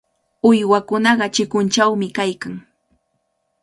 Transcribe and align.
Uywakunaqa 0.49 1.25
chikunchawnami 1.35 2.07
kaykan. 2.17 2.53